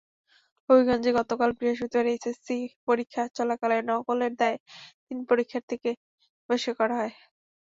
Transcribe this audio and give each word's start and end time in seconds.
হবিগঞ্জে 0.69 1.11
গতকাল 1.17 1.49
বৃহস্পতিবার 1.57 2.05
এইচএসসি 2.13 2.57
পরীক্ষা 2.87 3.23
চলাকালে 3.37 3.77
নকলের 3.89 4.33
দায়ে 4.39 4.57
তিন 5.05 5.17
পরীক্ষার্থীকে 5.29 5.91
বহিষ্কার 6.49 6.75
করা 6.79 6.95
হয়। 6.99 7.13